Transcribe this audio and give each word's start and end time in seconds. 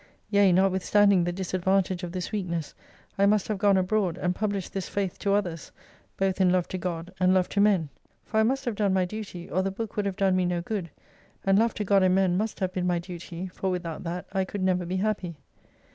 Yea, 0.31 0.51
notwithstanding 0.51 1.23
the 1.25 1.31
disad 1.31 1.61
vantage 1.63 2.01
of 2.01 2.11
this 2.11 2.31
weakness, 2.31 2.73
I 3.19 3.27
must 3.27 3.47
have 3.49 3.59
gone 3.59 3.77
abroad, 3.77 4.17
and 4.17 4.33
published 4.33 4.73
this 4.73 4.89
faith 4.89 5.19
to 5.19 5.35
others, 5.35 5.71
both 6.17 6.41
in 6.41 6.51
love 6.51 6.67
to 6.69 6.79
God, 6.79 7.13
and 7.19 7.35
love 7.35 7.49
to 7.49 7.61
men. 7.61 7.89
For 8.25 8.39
I 8.39 8.41
must 8.43 8.65
have 8.65 8.73
done 8.73 8.93
my 8.95 9.05
duty, 9.05 9.47
or 9.47 9.61
the 9.61 9.69
book 9.69 9.95
would 9.95 10.07
have 10.07 10.17
done 10.17 10.35
me 10.35 10.45
no 10.45 10.59
good, 10.59 10.89
and 11.45 11.59
love 11.59 11.75
to 11.75 11.83
God 11.83 12.01
and 12.01 12.15
men 12.15 12.35
must 12.35 12.61
have 12.61 12.73
been 12.73 12.87
my 12.87 12.97
duty, 12.97 13.45
for 13.49 13.69
without 13.69 14.03
that 14.05 14.25
I 14.33 14.43
could 14.43 14.63
never 14.63 14.87
be 14.87 14.97
happy. 14.97 15.37